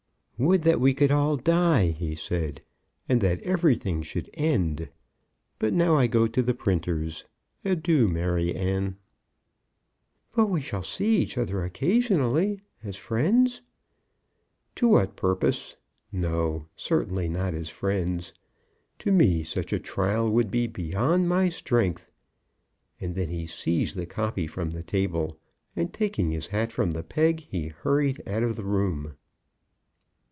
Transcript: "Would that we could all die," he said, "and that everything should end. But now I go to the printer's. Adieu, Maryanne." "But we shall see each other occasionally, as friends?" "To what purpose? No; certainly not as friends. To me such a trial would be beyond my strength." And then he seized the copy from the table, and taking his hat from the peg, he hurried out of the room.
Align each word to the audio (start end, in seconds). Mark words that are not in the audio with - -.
"Would 0.43 0.63
that 0.63 0.79
we 0.81 0.95
could 0.95 1.11
all 1.11 1.37
die," 1.37 1.89
he 1.91 2.15
said, 2.15 2.63
"and 3.07 3.21
that 3.21 3.39
everything 3.41 4.01
should 4.01 4.27
end. 4.33 4.89
But 5.59 5.71
now 5.71 5.97
I 5.97 6.07
go 6.07 6.25
to 6.25 6.41
the 6.41 6.55
printer's. 6.55 7.25
Adieu, 7.63 8.07
Maryanne." 8.07 8.97
"But 10.33 10.47
we 10.47 10.61
shall 10.61 10.81
see 10.81 11.17
each 11.17 11.37
other 11.37 11.63
occasionally, 11.63 12.59
as 12.83 12.95
friends?" 12.97 13.61
"To 14.77 14.87
what 14.87 15.15
purpose? 15.15 15.75
No; 16.11 16.65
certainly 16.75 17.29
not 17.29 17.53
as 17.53 17.69
friends. 17.69 18.33
To 18.97 19.11
me 19.11 19.43
such 19.43 19.71
a 19.71 19.77
trial 19.79 20.27
would 20.31 20.49
be 20.49 20.65
beyond 20.65 21.29
my 21.29 21.49
strength." 21.49 22.09
And 22.99 23.13
then 23.13 23.29
he 23.29 23.45
seized 23.45 23.95
the 23.95 24.07
copy 24.07 24.47
from 24.47 24.71
the 24.71 24.81
table, 24.81 25.37
and 25.75 25.93
taking 25.93 26.31
his 26.31 26.47
hat 26.47 26.71
from 26.71 26.89
the 26.89 27.03
peg, 27.03 27.41
he 27.41 27.67
hurried 27.67 28.27
out 28.27 28.41
of 28.41 28.55
the 28.55 28.65
room. 28.65 29.13